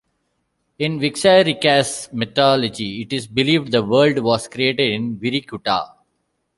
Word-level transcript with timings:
In 0.79 0.97
Wixarricas's 0.99 2.11
mythology 2.11 3.03
it 3.03 3.13
is 3.13 3.27
believed 3.27 3.71
the 3.71 3.83
world 3.83 4.17
was 4.17 4.47
created 4.47 4.89
in 4.91 5.19
Wirikuta. 5.19 5.89